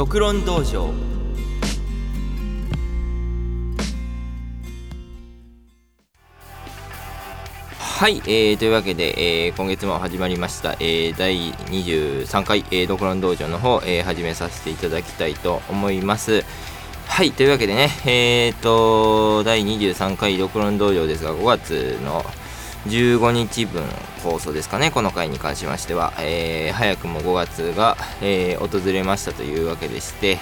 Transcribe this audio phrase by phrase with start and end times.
[0.00, 0.94] 独論道場
[7.78, 16.44] はい、えー、というわけで、えー、今月も始まりました、えー、第23回、えー、独論道場の方、えー、始めさせていただきたいと思います。
[17.06, 22.24] はい、というわけでね、えーと、第23回独論道場ですが、5月の
[22.86, 23.84] 15日分
[24.22, 30.38] 放送ですかね、この回に関しましては、えー、早くも5月が、えー、訪れましたというわけでして、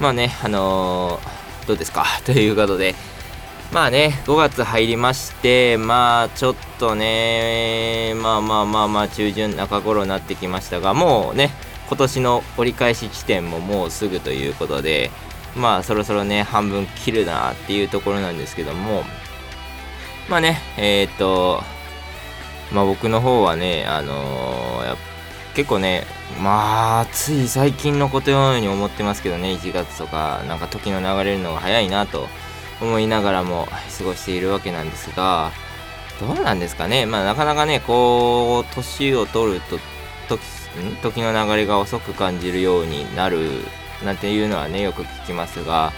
[0.00, 2.04] まあね、あのー、どうですか？
[2.26, 2.94] ということで、
[3.72, 11.50] まあね、5月入りまして、まあちょっとね、まあまあまあまあ中旬中頃になってきましたが、もうね、
[11.88, 15.10] 今年の折り返し地点ももうすぐということで、
[15.54, 19.04] まあそろそろね、半分切るなっていうところなんですけども、
[20.30, 21.60] まあね、えっ、と、
[22.72, 24.96] まあ僕の方はね、あのー、
[25.56, 26.06] 結構ね、
[26.40, 32.28] まあ、つい最近のことのように思ってますけどね、1月とか、なんか時の流れるのが早いなと
[32.80, 33.66] 思いながらも
[33.98, 35.50] 過ごしているわけなんですが、
[36.20, 37.06] どうなんですかね。
[37.06, 39.80] まあなかなかね、こう、年を取ると、
[40.28, 40.40] 時、
[41.02, 43.64] 時の流れが遅く感じるようになる
[44.04, 45.92] なんていうのはね、よく聞きますが、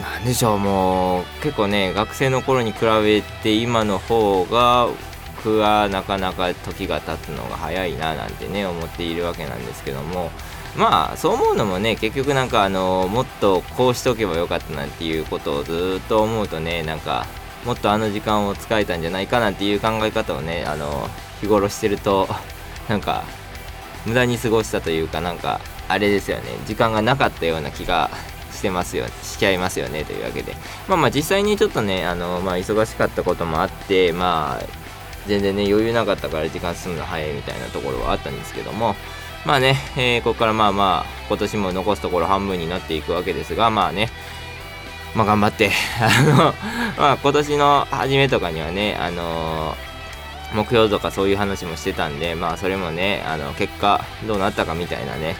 [0.00, 4.88] なんでしょう、もう、結構ね、学生の頃に比べて今の方が、
[5.36, 10.30] 僕はなかなか時が経つのが早いななんてね、思っているわけなんですけども、
[10.76, 17.26] まあそう思うのもね結局なんかあのもっとこうしとけばよかったなんていうことをずっと思うとねなんか
[17.64, 21.08] もっとあの時間を使えたんじゃないかなんていう考え方をねあの
[21.40, 22.28] 日頃してると
[22.88, 23.24] なんか
[24.06, 26.44] 無駄に過ごしたというかなんかあれですよね。
[26.66, 28.10] 時間がなかったような気が
[28.58, 30.54] してますよしちゃいますよねというわけで。
[30.88, 34.64] まあまあ実際にちょっとねあのまあ忙しかったこともあってまあ
[35.26, 38.94] 全然ね余裕なかったから時間進むの早いみたいなところはあったんですけども
[39.46, 44.08] まあね、えー、ここからまあまあ、今年も残すところ半分になっていくわけですが、まあね、
[45.14, 45.70] まあ頑張って、
[46.00, 46.54] あの、
[46.98, 55.36] まあ今年の初めとかにはね、あのー、目標とかそういう話もしてたんで、まあそれもね、あの、結果どうなったかみたいなね、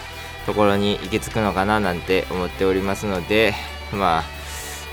[0.49, 3.53] ところに行き着くのかななんて思っておりますので、
[3.93, 4.25] まあ、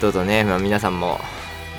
[0.01, 1.17] どうぞね、まあ皆さんも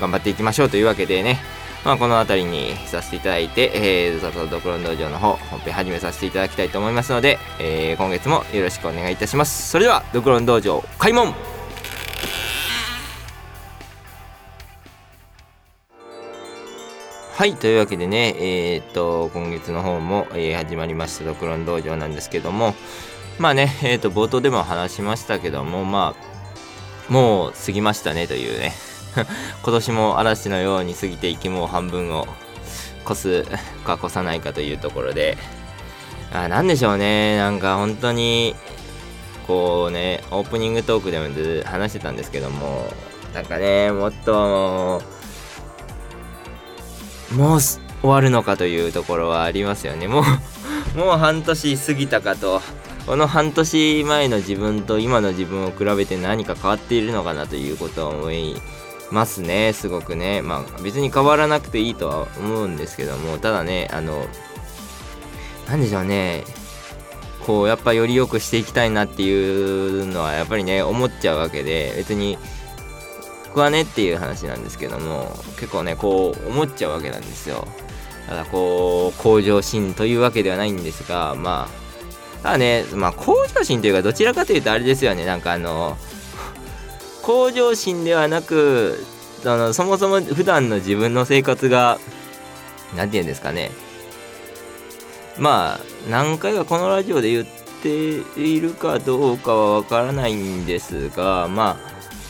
[0.01, 1.37] 頑張っていきましょうというわけでね、
[1.85, 9.69] まあ、この辺りにさせていただいて、えー、ザトドクロン道場の方、本編始めさせていただきたいと思いますので、えー、今月もよろしくお願いいたします。
[9.69, 11.35] それでは、ドクロン道場、開門
[17.35, 22.73] はい、というわけでね、えー、っと、今月の方も、えー、始まりましたドクロン道場なんですけども、
[23.39, 26.15] まあね、えー、と、冒頭でも話しましたけども、ま
[27.09, 28.73] あ、もう過ぎましたねというね、
[29.63, 32.27] 今年も嵐のように過ぎていきもう半分を
[33.05, 33.43] 越す
[33.85, 35.37] か越さないかというところで。
[36.33, 37.37] あなんでしょうね。
[37.37, 38.55] なんか本当に
[39.47, 41.27] こうねオープニングトークでも
[41.63, 42.91] 話してたんですけども
[43.33, 45.01] なんかねもっと
[47.31, 50.07] もう終わるのかというところはありますよね。
[50.07, 50.21] も
[50.95, 52.61] うもう半年過ぎたかと
[53.07, 58.55] この半年前の自分と今の自分を比べて何か変わっているのかなということを思い
[59.11, 60.41] ますね、すごくね。
[60.41, 64.25] まあ別に変わらなくていいとは思うんですけども、ただね、あの、
[65.69, 66.43] なんでしょうね、
[67.45, 72.37] こうやっぱより良くしていきたいなっていうのはやっぱりね、思っちゃうわけで、別に、
[73.45, 77.65] 僕はねっていう話なんですけども、結構ね、こう思っちゃうわけなんですよ。
[78.27, 81.86] ただこう、向上心というわけではないんですが、まあ、
[82.43, 85.97] ただね、まあ向上心というかどちらかというとあれですよね、なんかあの、
[87.23, 89.03] 向上心ではなく
[89.45, 91.99] あのそもそも普段の自分の生活が
[92.95, 93.71] 何て言うんですかね。
[95.37, 97.45] まあ何回かこのラジオで言っ
[97.83, 97.89] て
[98.39, 101.77] いるかどうかはわからないんですがま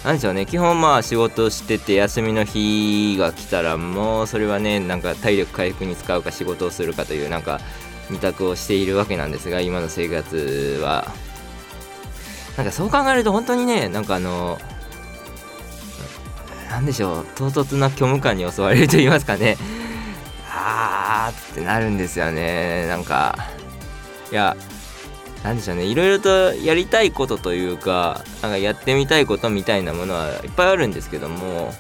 [0.04, 0.46] あなんでしょうね。
[0.46, 7.62] 基本まあ仕事してて休みの日が来たらもうそれはねなんか体力回復に使うか仕事をするかというなんか
[8.10, 11.14] 二択をしているわけなんですが今の生活は。
[12.58, 14.58] なんかそう考えると本当にねなんかあの
[16.72, 19.58] 何でしょう唐突な虚無感に襲われると言いますかね。
[20.50, 22.88] あーってなるんですよね。
[22.88, 23.38] なんか
[24.32, 24.58] いや
[25.44, 25.86] 何でしょうね。
[25.86, 31.74] いろいろとやりたいことというかなんかやってみたいことみたいなものはいっぱいあるんですけども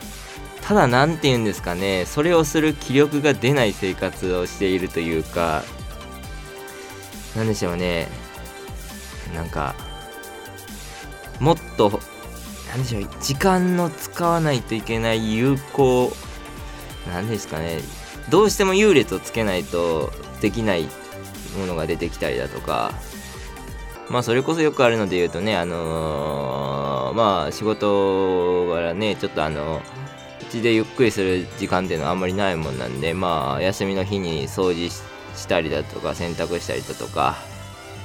[0.61, 2.05] ただ何て言うんですかね。
[2.05, 5.63] それをする気力が出ない生活をしているというか
[7.37, 8.07] 何でしょうね。
[9.35, 9.75] なんか
[11.39, 11.99] もっと
[12.71, 16.11] 何でしょう時間の使わないといけない有効
[17.07, 17.79] 何ですかね。
[18.29, 20.11] どうしても優劣をつけないと
[20.41, 20.85] できない
[21.59, 22.91] ものが出てきたりだとか。
[24.09, 29.81] まあそれこそよくあるので言うとねあのー、まあ仕事からねちょっとあの
[30.41, 37.37] うちでゆっくりする時間っていうのはあんまりないもんなんでまあ休みの日に掃除してしたりだとか洗濯したりだとか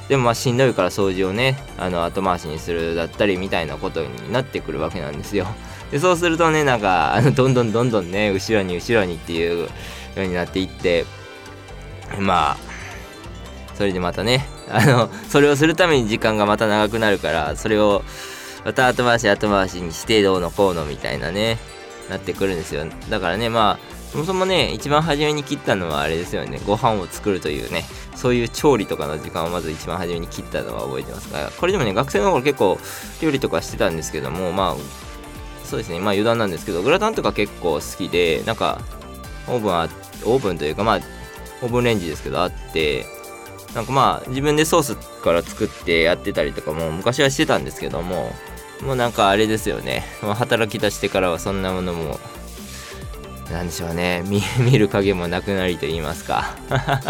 [0.08, 5.46] でもまあしんどいから掃除をねあの後回しにするだったりみたいなことになってくるわけなんですよ。
[5.90, 9.68] でそうするとねなんかあのどんどんどんどんね後ろに後ろにっていうよ
[10.16, 11.04] うになっていって
[12.18, 12.56] まあ
[13.74, 18.02] それでまたねあのそれをするために時間がまた長くなるからそれを
[18.64, 21.58] また後回し後回しにしてどうのこうのみたいなね
[22.08, 22.84] なってくるんですよ。
[23.08, 26.60] だからねまあそもそもね一番初めに切ったのはあれですよね。
[26.66, 31.50] ご飯を作るというねそういう調理とかの時間をまず一番初めに切ったのは覚えてますが。
[31.58, 32.78] これでもね学生の頃結構
[33.22, 34.76] 料理とかしてたんですけどもまあ
[35.64, 35.98] そうですね。
[35.98, 38.82] まあ余談なんですけどグラタンとか結構好きでなんか
[39.48, 39.88] オーブンは
[40.26, 41.00] オーブンというかまあ
[41.62, 43.06] オーブンレンジですけどあって
[43.74, 48.30] なんかまあ自分でソースから作ってやってたりとかも昔はしてたんですけども
[48.82, 50.04] もうなんかあれですよね。
[50.20, 52.20] 働き出してからはそんなものも
[53.52, 54.22] なんでしょうね。
[54.58, 56.56] 見る影もなくなりと言いますか。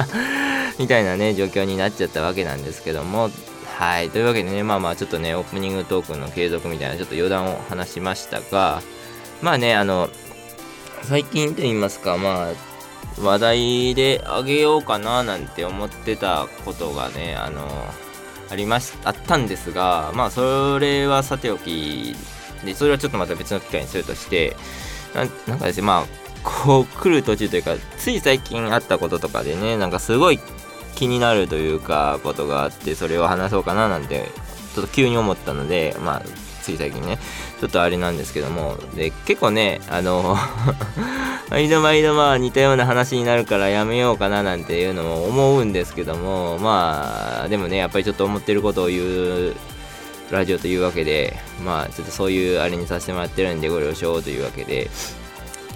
[0.79, 3.31] みたいなね状況になっちゃったわけなんですけども。
[3.79, 4.11] はい。
[4.11, 8.83] というわけでねまあまあちょっとねオープニングトークの継続みたいなちょっと余談を話しましたが。
[9.41, 10.09] まあねあの
[11.03, 17.69] 最近と言いますかまあ話題であげようかななんて思ってたことがねあの
[18.50, 22.15] ありましあったんですがまあそれはさておき
[22.65, 24.56] でそれはちょっとまた別の機会にするとして
[25.15, 30.41] なんかですねまあこう来る途中というかつい最近あったこととかでねなんかすごい
[30.94, 34.29] 気になるというかことがあってそれを話そうかななんて
[34.75, 36.23] ちょっと急に思ったのでまあ
[36.62, 37.19] つい最近ね
[37.61, 40.37] ちょっとあれなんですけどもで結構ねあの
[41.50, 49.55] 毎度毎度まあ似たような話になるからやめようかななんていうのも思うんですけどもまあでもねやっぱりちょっと思ってることを言う
[50.31, 54.91] ラジオというわけでまあちょっとそういうあれにさせてもらってるんでご了承というわけで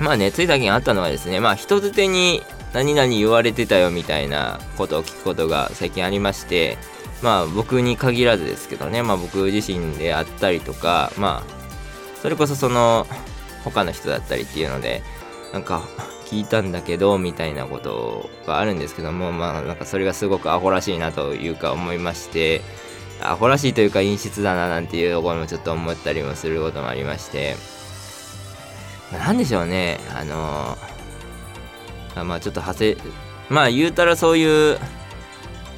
[0.00, 6.76] まあねつい最近あったのはですねまあ人づてに何々言われてたよみたいなことを聞くことが最近ありまして
[7.22, 13.06] まあ僕に限らずですけどねまあ僕自身であったりとかまあそれこそその
[13.64, 15.02] 他の人だったりっていうので
[15.52, 15.82] なんか
[16.26, 22.60] 聞いたんだけどみたいなことがあるんですけどもまあなんかそれがすごくアホらしいなというか思いまして
[23.22, 27.56] アホらしいというか陰湿だななんていうところもちょっと思ったりもすることもありまして
[29.12, 29.98] なんでしょうね。
[30.14, 32.96] あのー、まあちょっと派生
[33.48, 34.78] まあ言うたらそういう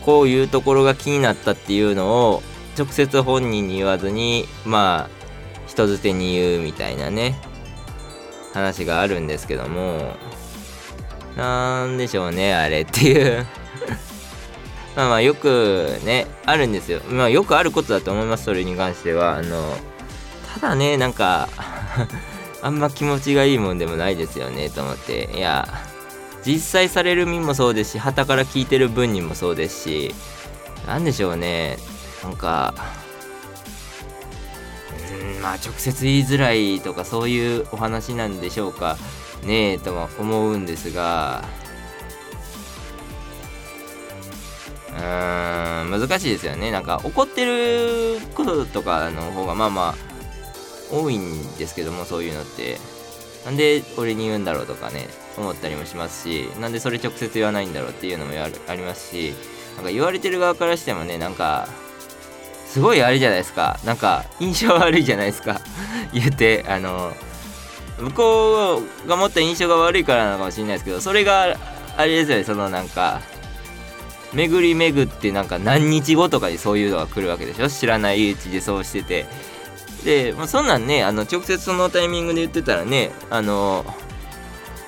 [0.04, 2.42] こういうところが気になったっていうのを
[2.78, 5.10] 直接本人に言わずにまあ
[5.66, 7.38] 人づてに言うみたいなね
[8.54, 10.16] 話があるんですけども。
[11.38, 13.46] なんでしょうねあれっていう。
[14.96, 17.00] まあまあよくねあるんですよ。
[17.08, 19.36] まあよくあることだと思いますそれに関しては。
[19.36, 19.76] あの
[20.52, 21.48] ただねなんか
[22.62, 25.31] あんま気持ちがいいもんでもないですよねと思って。
[25.37, 25.69] いや
[26.44, 30.14] 実際される身もそうですし旗から聞いてる分にもそうですし
[30.87, 31.76] 何でしょうね。
[32.22, 32.75] なんか
[35.10, 38.96] うんまあ直接言いづらいとかそういうお話なんでしょうか。
[39.44, 41.44] ねえとは思うんですが。
[44.90, 46.72] うーん難しいですよね。
[46.72, 50.07] なんか怒ってることとかの方がまあまあ
[50.90, 52.78] 多いんですけどもそういうのって。
[53.44, 55.06] なんで俺に言うんだろうとかね
[55.38, 59.32] 思ったりもしますしなんでそれ直接言わないんだろうっていうのもありますし
[59.76, 61.68] なんか言われてる側からしてもねなんか
[62.66, 63.80] すごいあれじゃないですか。
[63.84, 65.62] なんか印象悪いじゃないですか。
[66.12, 67.14] 言ってあの
[67.98, 71.56] 向こうが持った印象が悪いからなのかもしれないですけどそれが
[71.96, 73.22] あれですよねそのなんか
[74.34, 77.70] 巡り巡ってなんか何日後とかにそういうのが来るわけでしょ。
[77.70, 79.26] 知らないうちでそうしてて。
[80.05, 83.84] で、まあ、そんなんねあの直接そのタイミングで言ってたらねあの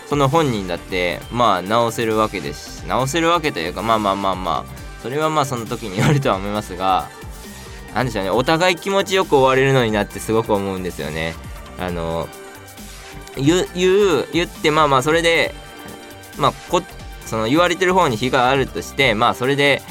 [0.09, 7.09] その本人だってまあ直せるわけですし直せるわけというかまあまあまあまあそれはまあその時に言われるとは思いますが
[7.95, 11.35] 何でしょうねお互い気持ちよく終われるのになってすごく思うんですよね。
[11.79, 12.29] あの
[13.37, 15.55] 言う言ってまあまあそれで
[16.38, 16.83] まあこ
[17.25, 19.83] その言われてる方に非があるとしてまあそれで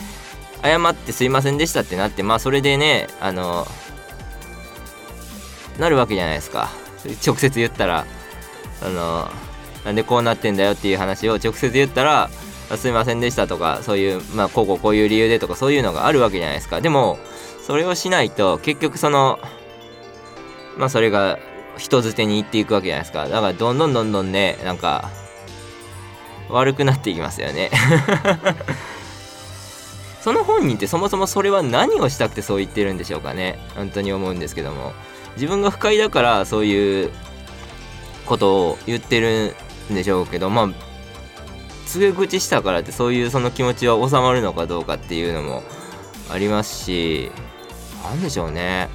[0.61, 3.65] 謝ってすいませんでしたってなってまあそれでねあの
[5.79, 6.69] なるわけじゃないですか。
[7.25, 8.05] 直接言ったら。
[8.81, 9.29] あの
[9.85, 12.29] なんでこうなってんだよっていう話を直接言ったら
[12.77, 16.81] すいませんでしたとかそういうまあこうこうこういう理由でとかそういうのがあるわけじゃないですか。
[16.81, 17.17] でも
[17.65, 19.39] それをしないと結局その
[20.77, 21.39] まあそれが
[21.77, 23.27] 人づてに行っていくわけじゃないですか。
[23.27, 25.09] だからどんどんどんどんねなんか
[26.49, 27.71] 悪くなっていきますよね。
[30.21, 33.57] その本人ってそもそもそれは何をしたくてそう言ってるんでしょうかね。
[33.75, 34.93] 本当に思うんですけども。
[35.39, 37.11] 自分が不快だからそういう
[38.25, 39.55] ことを言ってる
[39.89, 40.69] んでしょうけどまあ
[41.87, 45.63] 告げ口したからってそういうその気持ちは収まるのかどうかっていうのも
[46.29, 47.31] ありますし
[48.03, 48.89] 何でしょうね。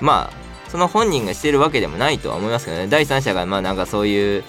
[0.00, 2.88] まあその本人がしてるわけでもないとは思いますけどね。
[2.88, 4.44] 第三者がまあなんかそういう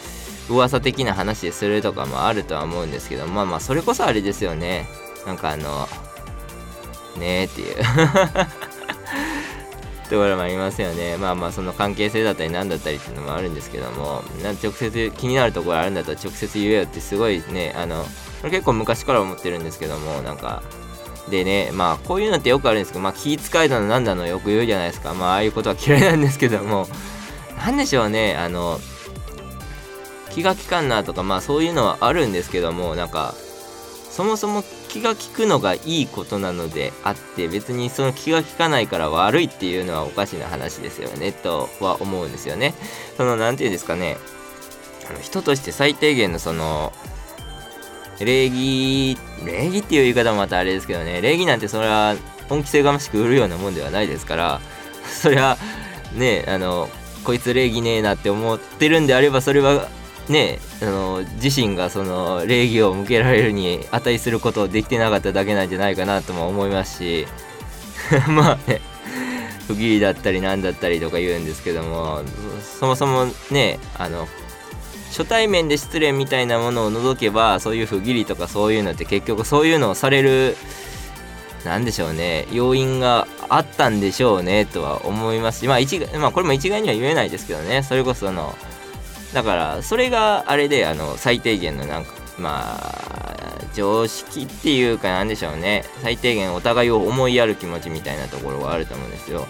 [0.50, 4.88] 噂的な話するとかもあるとは思うんですけどまあまあそれこそあれですよね。
[5.28, 5.90] なんかあの
[7.20, 7.76] ねえっていう。
[10.14, 11.18] ところもありますよね。
[11.18, 18.10] まあまあその関係性だったり何だったりっていうのもあるんですけどもな直接気になるところあるんだったら直接言えよってすごいねあのこ
[18.44, 20.62] れ結構昔から思ってるんですけどもなんか
[21.32, 25.16] でねまあこういうのってよくあるんですけどまあ気遣いだのなんだのよく言うじゃないですか。
[25.16, 26.88] まあああいうことは嫌いなんですけども。
[27.66, 28.80] 何でしょうねあの
[30.32, 33.36] 気が利かんなとかまあそういうのはあるんですけどもなんか
[34.10, 42.76] そもそも気が利くのがいいことなのであって別にその気が利かないから悪いっていうのはおかしな話ですよねとは思うんですよね。
[43.18, 44.18] その何て言うんですかね。
[45.10, 46.94] あの人として最低限のその
[48.20, 51.22] 礼儀礼儀っていう言い方もまたあれですけどね。
[51.22, 52.16] 礼儀なんてそれは
[52.48, 54.62] 本気性がましく売るようなもんではないですから。
[55.10, 55.58] それは
[56.14, 56.88] ねあの
[57.24, 59.88] こいつ礼儀ねえなって思ってるんであればそれは
[60.30, 67.28] ねあの自身がその礼儀を向けられるに値することをできてなかっただけなんじゃないかなとも思いますし
[68.28, 68.82] まあね
[69.68, 72.22] 不義理だったり何だったりとか言うんですけども
[72.80, 74.28] そもそもねあの
[75.10, 80.58] 初対面で失礼みたいなものを除けばそういう不義理とかそういうのって結局そういうのをされる
[81.66, 88.54] 何でしょうね要因があったんでしょうねとは思いますしまあ一まあこれも一概には言えないですけどねそれこその
[89.34, 95.84] だからそれがあれであの最低限のなんかまあ常識っていうかなんでしょうね。
[96.02, 99.48] 最低限お互いを思いやる気持ちみたいなところがあると思うんですよ。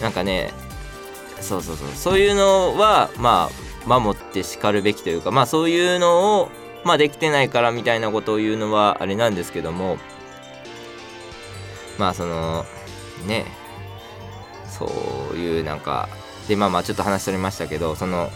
[0.00, 0.52] なんかね
[1.40, 1.88] そうそうそう。
[1.94, 3.50] そういうのはま
[3.86, 6.50] あ守ってしかるべきというかまあそういうのを
[6.84, 9.98] まあできてないからみたいなことを言うのはあれなんですけども。
[11.98, 12.66] まあその
[13.26, 13.46] ね。
[14.68, 14.86] そ
[15.32, 16.08] ういうなんか
[16.48, 18.30] でまあまあちょっと話しておりましたけどその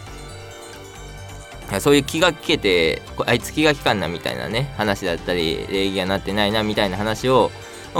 [1.80, 7.50] そういう気が利けてあいつ気が利かんなみたいなね話だったり礼儀がなってないなみたいな話を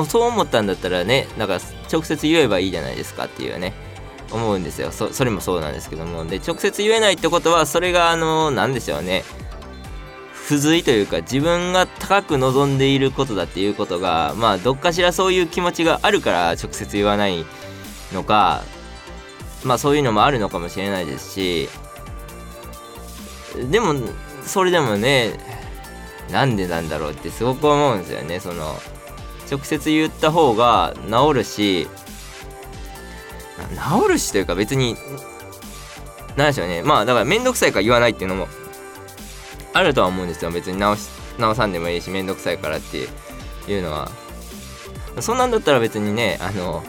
[0.08, 1.60] そう思ったんだったらねだから
[1.92, 3.72] 直接言えばいいじゃないですかっていうね
[4.30, 4.90] 思うんですよ。
[4.90, 6.24] それもそうなんですけども。
[6.24, 9.24] で直接言えないってことはそれがあの何でしょうね。
[10.32, 17.44] 不随というか自分が高く望んでいることだっていうことがまあどっかしらそういう気持ちがあるから直接言わない
[18.12, 18.62] のか
[19.64, 21.68] まあそういうのもあるのかもしれないですし
[23.70, 23.94] でも
[24.44, 25.32] それでもね
[26.30, 28.40] なんでなんだろうってすごく思うんですよね。
[28.40, 28.76] その
[29.50, 31.86] 直接言った方が治るし
[34.02, 34.96] 治るしというか別に
[36.36, 36.82] 何でしょうね。
[36.82, 38.48] まあだから面倒くさいから言わないっていうのも
[39.72, 40.50] あるとは思うんですよ。
[40.50, 41.08] 別に直し
[41.38, 43.08] 直さんでもいいし面倒くさいからって
[43.70, 44.10] いうのは。
[45.20, 46.82] そんなんだったら別にねあの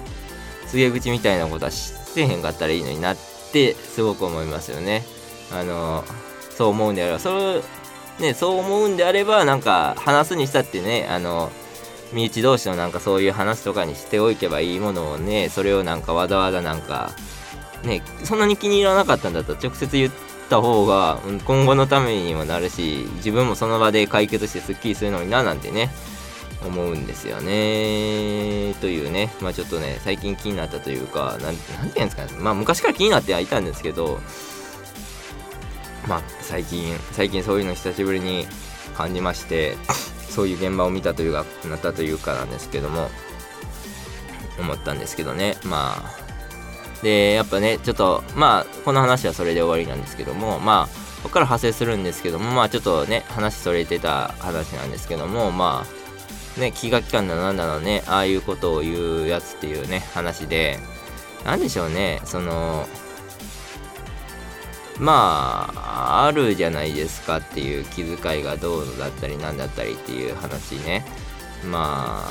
[0.68, 3.18] 告げ口みたいなことはしてへんかったらいいのになっ
[3.54, 5.06] てすごく思いますよね。
[5.54, 6.04] あの
[6.58, 7.62] そう思うんであればそれ
[8.20, 11.52] ねそう思うんであればなんか話すにしたってねあの
[12.14, 17.12] 身内同士のなんかそういう話とかにしておけばいいものをねそれをなんかわざわざなんか
[17.84, 20.12] ねそんなに気に入らなかったんだったら直接言っ
[20.50, 25.92] た方が今後のためにもなるし自分もその場で解決してすっきりするのにななんてね
[26.66, 28.74] 思うんですよね。
[28.82, 32.32] というねまあちょっとね最近気になったというか何て言うんですかね。
[32.40, 34.20] まあ昔から気になってはいたんですけど
[36.08, 38.48] まあ最近最近そういうの久しぶりに
[38.96, 39.78] 感じまして
[40.30, 43.10] そういう現場を見たというかなったというかなんですけども
[44.60, 45.58] 思ったんですけどね。
[45.64, 46.28] まあ
[47.04, 55.86] でやっぱねちょっとまあこの話はそれで終わりなんですけどもまあここから派生するんですけどもまあちょっとね話それてた話なんですけどもま
[56.58, 60.80] あね気が利かんだなんだろうねああいうことを言うやつっていうね話で
[61.46, 62.88] 何でしょうねその
[65.00, 71.06] まああるじゃないですかっていう気遣いがどうだったりなんだったりっていう話ね。
[71.66, 72.24] ま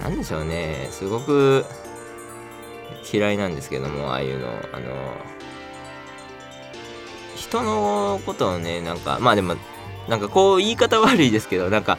[0.00, 0.88] あなんでしょうね。
[0.90, 1.64] すごく
[3.12, 4.48] 嫌いなんですけどもああいうの。
[4.72, 5.16] あの
[7.36, 9.56] 人のことをねなんかまあでも
[10.08, 11.98] なんかこう言い方悪いですけどなんか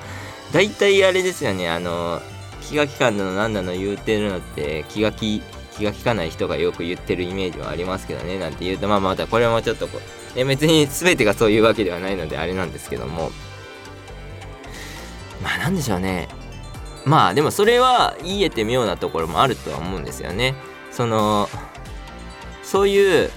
[0.51, 1.69] 大体あれですよね。
[1.69, 2.21] あの
[2.61, 5.43] 気が利かんだのなんだの言うてるのって気が気
[5.77, 9.99] 気が利かない人がよく言ってるイメージはありますけどねなんて言うとまあまたこれもちょっとこ
[10.33, 13.31] う、ね、別に全てがそういうわけではないのであれなんですけども。
[15.41, 16.27] まあなんでしょうね。
[17.05, 20.55] まあでもそれは言えて妙なところもあるとは思うんですよね。
[20.91, 21.49] その
[22.63, 23.29] そういう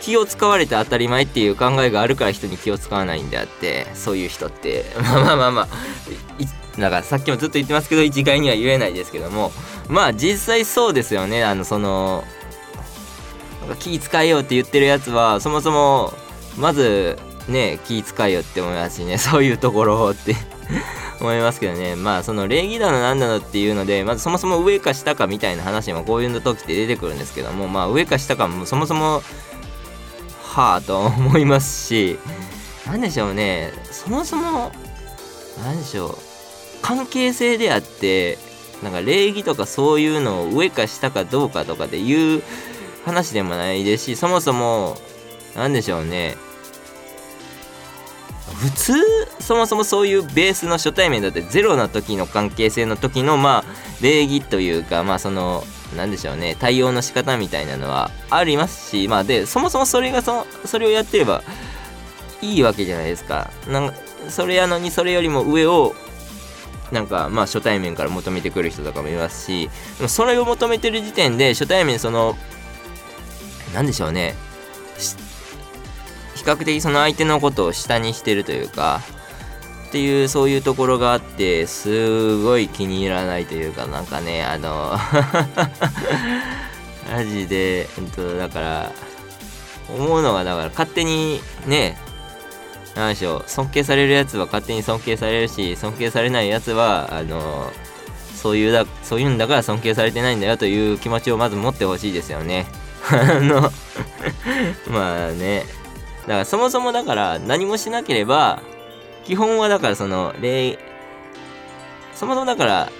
[0.00, 4.84] 気を使われて当たり前っていう考えがあるから人に気を使わないんであってそういう人って。
[5.00, 5.68] まあまあまあまあ
[6.78, 9.52] だからさっきもずっと言ってますけど一概には言えないですけども
[9.88, 11.44] まあ実際そうですよね。
[11.44, 12.24] あのその
[13.78, 16.12] 気使えようって言ってるやつはそもそも
[16.56, 19.16] まずね気使えよって思いますしね。
[19.18, 20.36] そういうところって。
[21.20, 21.94] 思いますけどね。
[21.94, 29.22] まあその礼儀だのなんだのっていうのでまずそもそも上か下かみたいな話もこういうの時って出てくるんですけどもまあ上か下かもそもそも
[30.42, 32.18] はあと思いますし
[32.86, 33.72] 何でしょうね。
[33.92, 34.72] そもそも
[35.62, 36.31] 何でしょう。
[36.82, 38.38] 関係性であって
[38.82, 42.42] なんか礼儀とかそういうのを上か下かどうかとかで言う
[43.04, 44.96] 話でもないですしそもそも
[45.56, 46.36] 何でしょうね。
[48.54, 48.92] 普通
[49.40, 53.64] そもそもそういうベースの初対面だってゼロの時の関係性の時のまあ
[54.00, 55.64] 礼儀というかまあその
[55.96, 61.42] 何でしょうね対応の仕方みたいなのはありますしまあでそもそもそれがそそれをやってれば
[62.40, 63.50] いいわけじゃないですか。
[63.68, 63.94] なんか
[64.28, 65.94] それやのにそれよりも上を
[66.92, 72.36] なんかまあ初対面から求めてくる人とかもいますしでもそれを求めてる時点で初対面その
[73.74, 74.34] 何でしょうね。
[76.34, 79.00] 比較的その相手のことを下にしてるというか
[79.88, 84.98] っていうそういうところがあってすごい気に入らないというかなんかねあの
[87.14, 88.92] マジで、えっと、だから
[89.88, 91.96] 思うのがだから勝手にね
[92.94, 93.44] 何でしょう。
[93.46, 97.70] 尊敬されるやつは勝手に尊敬されるし尊敬されないやつはあの
[98.34, 102.66] そういうだそういうんだから尊敬されてないんだよという気持ちをまず持ってほしいですよね。
[103.10, 103.72] あの
[104.88, 105.64] まあね。
[106.22, 108.62] だからそもそもだから何もしなければ
[109.24, 110.78] 基本はだからその礼
[112.14, 112.92] そもそもだから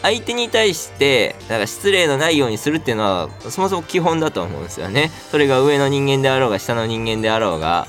[0.00, 5.10] 相手に対してだから失礼のないようにするっていうのはそもそも基本だと思うんですよね。
[5.30, 7.86] それが上の人間であろうが下の人間であろうが。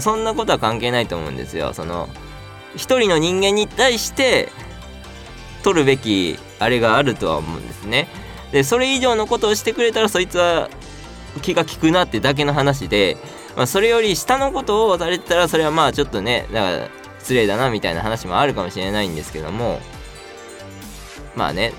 [0.00, 1.72] そんなことは関係ないと思うんですよ。
[1.72, 2.08] その
[2.76, 4.50] 一人の人間に対して
[5.62, 8.08] 取るべきあれがあるとは思うんですね。
[8.52, 10.68] でそれ以上のことをしてくれたらそいつは
[11.42, 13.16] 気が利くなってだけの話で
[13.56, 19.80] まあ、それより下のことをされてたらそれはまあちょっとねだから失礼だなみたいな話もあるかもしれないんですけども
[21.34, 21.72] まあね。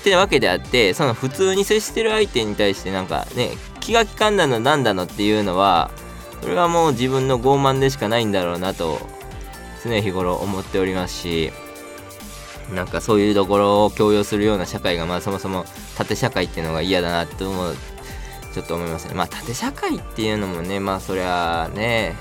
[0.00, 5.92] ってわけであってその普通に接してる相手に対してなんかね気が利かんだのなんだのっていうのは
[6.42, 8.98] それはもう自分の傲慢でしかないんだろうなと
[9.82, 11.52] 常日頃思っておりますし
[12.74, 15.64] なんかそういうところを強要するような社会がまあそもそも
[15.96, 17.74] 縦社会っていうのが嫌だなと思う
[18.52, 19.14] ちょっと思いますね。
[19.14, 22.14] まあ、縦社会っていうのもね、まあ、そりゃね、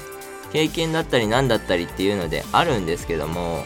[0.54, 3.64] 経験だったり何だったりっていうのであるんですけども、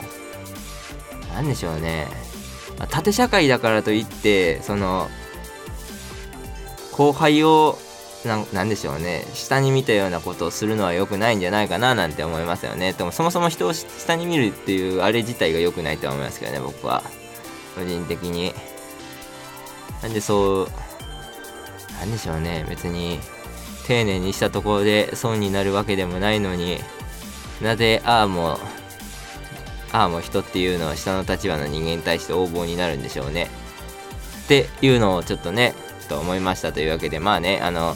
[1.33, 2.07] 何でしょうね。
[2.79, 5.09] ま、縦社会だからといって、その、
[6.91, 7.77] 後輩を
[8.25, 9.25] なんでしょうね。
[9.33, 12.93] 下に見たようなことをするのは良くないんじゃないかななんて思いますよね。
[12.93, 17.03] でもそもそも人を下に見るっていうあれ自体が良くないと思いますけどね僕は。
[17.75, 18.53] 個人的に。
[20.01, 20.67] なんでそう
[21.99, 22.65] 何でしょうね。
[22.69, 23.19] 別に
[23.87, 26.79] 丁寧にしたところで損になるわけでもないのに
[27.61, 28.57] なぜああも
[29.91, 33.47] ああも人っていうのは下の立場の人間に対して横暴になるんでしょうね。
[34.43, 35.73] っていうのをちょっとね
[36.07, 37.95] と思いましたというわけでまあねあの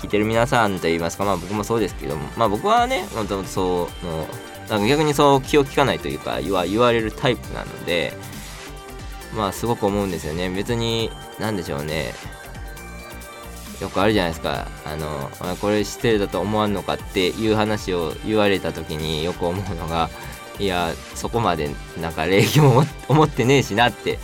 [0.00, 4.26] 聞いてる皆さんといいますかまあ僕もそうですけどもまあ僕はねもともとそうの
[4.68, 8.14] なんか逆にそう気を利かないというか言わ言われるタイプなので
[9.36, 10.50] まあすごく思うんですよね。
[10.50, 12.12] 別に何でしょうね。
[13.80, 14.66] よくあるじゃないですか。
[14.84, 20.10] あのこれ失礼だと思わんのかっていう話を言われた時によく思うのが
[20.58, 24.18] いやそこまでなんか礼儀も思ってねえしなって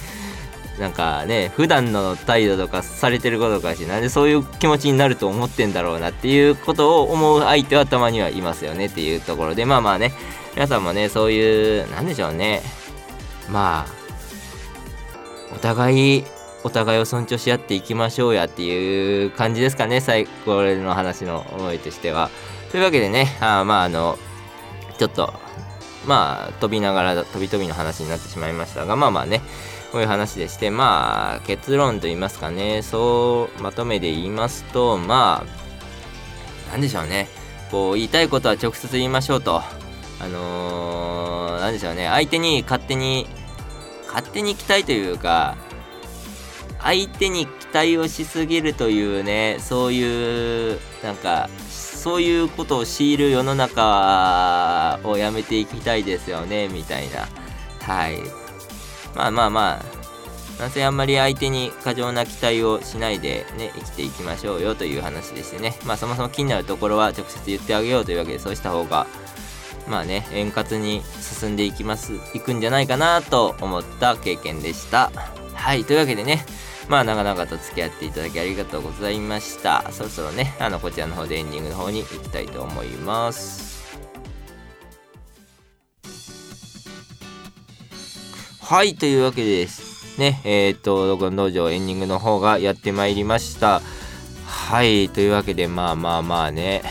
[0.79, 10.13] なんかね普段の態度とかされてることかしなんでそういう気持ちになると思ってんだろうなっていうことを思う相手はたまにはいますよねっていうところでまあまあね
[10.55, 12.63] 皆さんもねそういうなんでしょうね
[13.51, 16.25] まあお互い
[16.67, 22.29] お互いを尊重し合っていきましょうやっていう感じですかね、最後の話の思いとしては。
[22.73, 24.19] というわけでね、あまああの、
[24.99, 25.33] ちょっと、
[26.07, 29.43] まあ飛びながら飛び飛びの話になってしまいましたが、まあまあね、
[29.97, 35.43] こういう話でして、まあ結論と言いますかね、そうまとめで言いますと、ま
[36.69, 37.29] あ、なんでしょうね、
[37.71, 39.63] こう言いたいことは直接言いましょうと。
[40.21, 43.27] あのー、なんでしょうね、相手に勝手に、
[44.07, 45.57] 勝手に期待というか、
[46.79, 57.27] 相手に期待をしすぎるというねそういうなんかそういうことを強いる世の中をやめていきたいですよねみたいな。
[57.81, 58.46] はい。
[59.17, 65.79] まあまあまあなんせあんまり相手に過剰な期待をしないでね生きていきましょうよという話でしてね。
[65.85, 69.07] まあそもそも気になるところは直接言ってあげようというわけでそうした方が
[69.89, 72.13] まあね円滑に進んでいきます。
[72.35, 75.11] いくんじゃないかなと思った経験でした。
[75.55, 76.47] はいというわけでね
[76.89, 79.85] まあ長々と付き合っていただきありがとうございました。
[79.91, 83.66] そろそろねあのこちらの方でエンディングの方に行きたいと思います。
[88.69, 93.81] はいというわけですね、えっ、と、ドコン道場エンディングの方がやってまいりました。
[94.45, 96.83] はい、というわけで、まあまあまあね。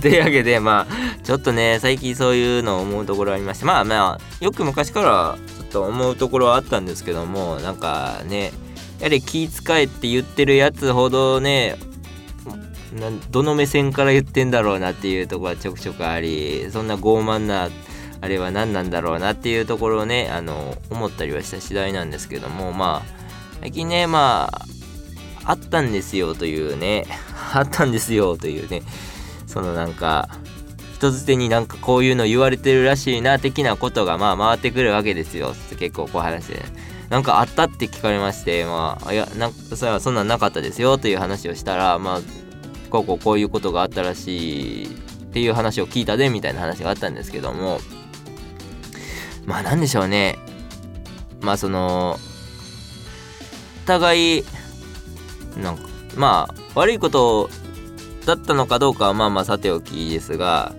[0.00, 8.50] というわけで、まあ、ちょっとね、最近そういうのを思うところありまして、まあまあ、よく昔からちょっと思うところはあったんですけども、なんかね、
[8.98, 11.76] やはり気使えって言ってるやつほどね、
[13.30, 17.68] どの目線から言ってんだろうなっていうところはちょくちょくあり、そんな傲慢な
[18.22, 23.22] あれは何なんだろうなっていうところをねあの思ったりはした次第なんですけどもまあ
[23.60, 24.48] 最近ねま
[25.44, 27.04] ああったんですよというね
[27.52, 28.82] あったんですよというね
[29.48, 30.28] そのなんか
[30.94, 35.56] 人づてになんかこういうの言われてるらしいな的なことがまあ回ってくるわけですよ。
[35.76, 36.62] 結構こう話して
[37.10, 42.20] なんかあったって聞かれましてまあいやなんかそれはそんなんなかったですよという話をしたらまあ
[42.88, 44.88] こうこうこういうことがあったらしいっ
[45.32, 47.80] ていう話を聞いたでみたいな話があったんですけども
[49.46, 50.38] まあなんでしょうね。
[51.40, 52.18] まあその
[53.84, 54.44] お互い
[55.60, 57.50] なんかまあ悪いこと
[58.24, 60.72] だったのかどうかはまあまあさておきですが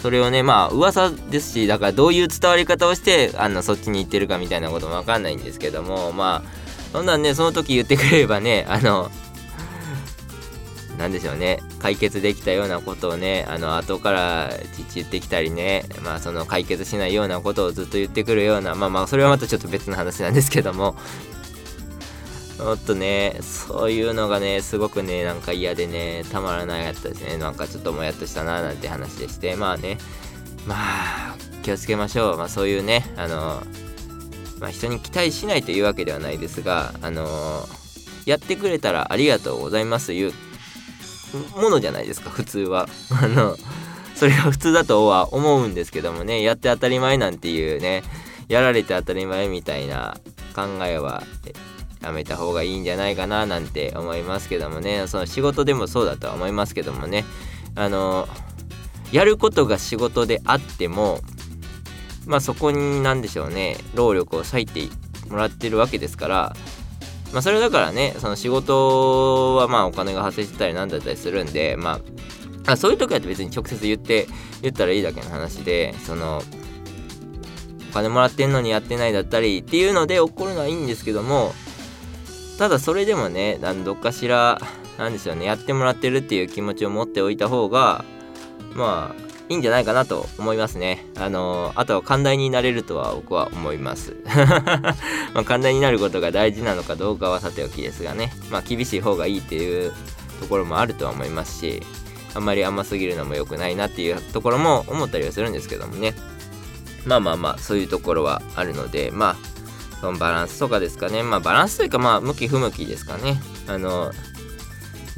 [0.00, 6.50] それをねまあ噂ですしだからどういう伝わり方をしてあのそっちに行ってるかみたいなことも分かんないんですけどもまあ
[6.92, 9.10] そんなんねその時言ってくれればねあの
[10.98, 11.60] 何でしょうね。
[11.78, 14.50] 解決できたようなことをねあの後から
[14.90, 20.96] ち言ってきたりねまあその解決しないようなことをずっと言ってくるようなまあまあそれはまたちょっと別の話なんですけども。
[22.58, 27.36] もっとねそういうのがねすごくねなんか嫌でねたまらないやったですね。
[27.38, 29.54] なんかちょっともやっとしたななんて話でして。
[29.54, 29.98] まあね。
[30.66, 32.36] まあ気をつけましょう。
[32.36, 33.62] まあそういうねあの
[34.58, 37.28] まあ人に期待しないというわけではないですがあの
[38.26, 40.08] やってくれたらありがとうございます。
[40.08, 40.32] という
[41.56, 42.88] ものじゃないですか普通は。
[43.22, 43.56] あの
[44.14, 48.02] それが普通だとは思うんですけどもねやって当たり前なんていうね
[48.48, 50.16] やられて当たり前みたいな
[50.56, 51.22] 考えは
[52.02, 57.24] やめた方がいいんじゃないかななんて思いますけどもねその仕事でもそうだとは思いますけどもね
[57.76, 58.28] あの
[59.12, 61.20] やることが仕事であっても
[62.26, 64.88] まあそこに何でしょうね労力を割いて
[65.28, 66.56] もらってるわけですから
[67.32, 72.00] まあ、それだからね、その仕事はまあお金が発生してたりなんだったりするんで、ま
[72.66, 74.26] あ、そういう時は別に直接言って、
[74.62, 76.42] 言ったらいいだけの話で、その、
[77.90, 81.54] お金もらってんのにやってないだったりっていうので怒るのはいいんですけども、
[82.58, 84.60] ただそれでもね、どっかしら、
[84.98, 88.04] なんですよね、やってもらってるっていう気持ちを持っておいた方が、
[88.74, 91.06] まあ、いいんじゃないかなと思いますね。
[91.16, 94.16] あのー、あとは寛大になれるとは僕は思います。
[95.34, 98.32] まあ、寛大になることが大事なのかどうかはさておきですがね。
[98.50, 99.92] まあ、厳しい方がいいっていう
[100.40, 101.82] ところもあるとは思いますし、
[102.34, 106.14] あんまり甘すぎるのも良くないなっていうところも思ったりはするんですけどもね。
[107.06, 109.36] まあまあまあ、そういうところはあるので、まあ、
[110.00, 111.22] そのバランスとかですかね。
[111.22, 113.40] まあ、バランスというか、まあ、向き不向きですかね。
[113.66, 114.27] あのー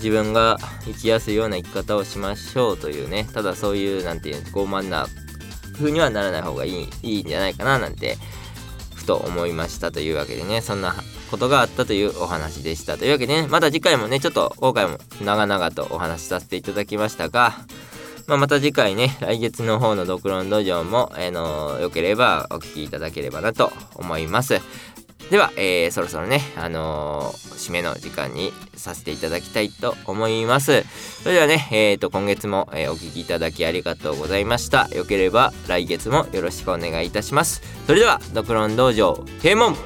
[0.01, 5.07] 自分が生きやすいような生き方をしましょうというねただそういうなんていう傲慢な
[5.75, 8.17] 風にはならない方がいいいいんじゃないかななんて
[8.95, 10.95] ふと思いましたというわけでねそんな
[11.31, 17.55] ことがあったというお話でしたというわけでねまた次回もねちょっと今回も長々とお話しさせていただきましたが
[18.31, 24.61] まあ、また次回ね、来月の方のドクロン道場も、えー、のよければお聴きいただければなと思います。
[25.31, 30.83] では、えー、そろそろね、あのー、締めの時間にさせていただきたいと思います。
[31.23, 34.89] それではね、えーと、今月も、えー、お聴きいただきありがとうございました。
[34.89, 37.63] よければ来月もよろしくお願いいたします。
[37.87, 39.77] それでは、ドクロン道場、閉門